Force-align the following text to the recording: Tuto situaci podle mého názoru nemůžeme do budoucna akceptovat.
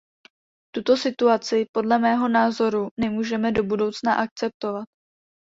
Tuto 0.75 0.95
situaci 0.97 1.65
podle 1.73 1.99
mého 1.99 2.27
názoru 2.27 2.87
nemůžeme 2.99 3.51
do 3.51 3.63
budoucna 3.63 4.13
akceptovat. 4.15 4.87